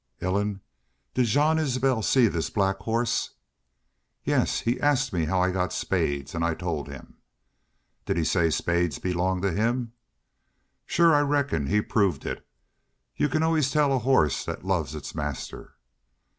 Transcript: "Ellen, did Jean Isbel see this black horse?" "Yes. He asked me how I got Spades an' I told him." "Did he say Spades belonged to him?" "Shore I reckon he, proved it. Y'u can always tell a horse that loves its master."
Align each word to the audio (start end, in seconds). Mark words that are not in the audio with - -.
"Ellen, 0.19 0.61
did 1.13 1.27
Jean 1.27 1.59
Isbel 1.59 2.01
see 2.01 2.27
this 2.27 2.49
black 2.49 2.77
horse?" 2.77 3.35
"Yes. 4.23 4.61
He 4.61 4.81
asked 4.81 5.13
me 5.13 5.25
how 5.25 5.39
I 5.39 5.51
got 5.51 5.71
Spades 5.71 6.33
an' 6.33 6.41
I 6.41 6.55
told 6.55 6.87
him." 6.87 7.17
"Did 8.07 8.17
he 8.17 8.23
say 8.23 8.49
Spades 8.49 8.97
belonged 8.97 9.43
to 9.43 9.51
him?" 9.51 9.93
"Shore 10.87 11.13
I 11.13 11.19
reckon 11.21 11.67
he, 11.67 11.81
proved 11.81 12.25
it. 12.25 12.43
Y'u 13.15 13.29
can 13.29 13.43
always 13.43 13.69
tell 13.69 13.93
a 13.93 13.99
horse 13.99 14.43
that 14.43 14.65
loves 14.65 14.95
its 14.95 15.13
master." 15.13 15.75